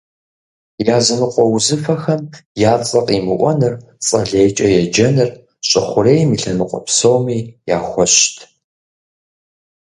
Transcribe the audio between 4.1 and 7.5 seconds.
лейкӏэ еджэныр щӏы хъурейм и лъэныкъуэ псоми